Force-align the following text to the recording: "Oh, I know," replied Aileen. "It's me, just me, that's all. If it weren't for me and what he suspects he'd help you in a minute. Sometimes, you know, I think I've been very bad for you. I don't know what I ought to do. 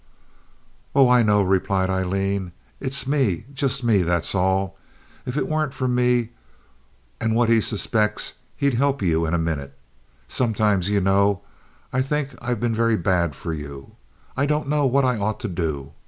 "Oh, 0.95 1.07
I 1.09 1.21
know," 1.21 1.43
replied 1.43 1.91
Aileen. 1.91 2.53
"It's 2.79 3.05
me, 3.05 3.45
just 3.53 3.83
me, 3.83 4.01
that's 4.01 4.33
all. 4.33 4.75
If 5.27 5.37
it 5.37 5.47
weren't 5.47 5.75
for 5.75 5.87
me 5.87 6.31
and 7.19 7.35
what 7.35 7.49
he 7.49 7.61
suspects 7.61 8.33
he'd 8.57 8.73
help 8.73 9.03
you 9.03 9.27
in 9.27 9.35
a 9.35 9.37
minute. 9.37 9.77
Sometimes, 10.27 10.89
you 10.89 11.01
know, 11.01 11.41
I 11.93 12.01
think 12.01 12.29
I've 12.41 12.59
been 12.59 12.73
very 12.73 12.97
bad 12.97 13.35
for 13.35 13.53
you. 13.53 13.91
I 14.35 14.47
don't 14.47 14.67
know 14.67 14.87
what 14.87 15.05
I 15.05 15.19
ought 15.19 15.39
to 15.41 15.47
do. 15.47 15.91